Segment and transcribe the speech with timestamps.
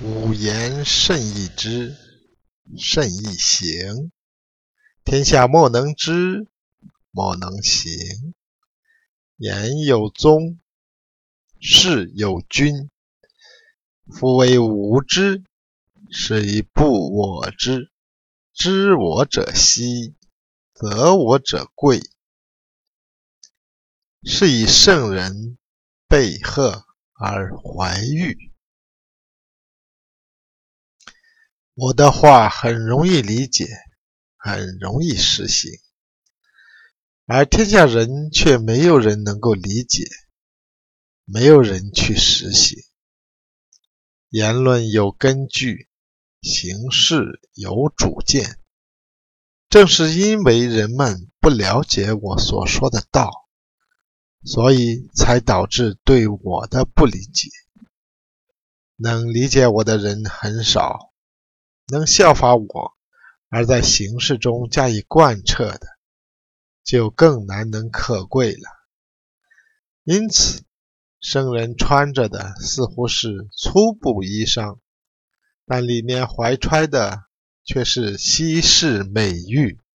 [0.00, 1.96] 五言甚易知，
[2.78, 4.12] 甚易行。
[5.04, 6.46] 天下莫能知，
[7.10, 8.32] 莫能行。
[9.38, 10.60] 言有宗，
[11.58, 12.88] 事有君。
[14.06, 15.42] 夫为无知，
[16.12, 17.90] 是以不我知。
[18.54, 20.14] 知我者希，
[20.74, 22.00] 则我者贵。
[24.22, 25.58] 是以圣人
[26.06, 26.84] 备贺
[27.14, 28.52] 而怀玉。
[31.80, 33.68] 我的话很容易理解，
[34.36, 35.70] 很容易实行，
[37.24, 40.02] 而天下人却没有人能够理解，
[41.24, 42.82] 没有人去实行。
[44.28, 45.88] 言论有根据，
[46.42, 48.58] 行事有主见。
[49.68, 53.30] 正是因为人们不了解我所说的道，
[54.42, 57.48] 所以才导致对我的不理解。
[58.96, 61.07] 能理解我的人很少。
[61.90, 62.92] 能效法我，
[63.48, 65.86] 而在形式中加以贯彻的，
[66.84, 68.68] 就更难能可贵了。
[70.04, 70.62] 因此，
[71.18, 74.78] 圣人穿着的似乎是粗布衣裳，
[75.64, 77.24] 但里面怀揣的
[77.64, 79.80] 却是稀世美玉。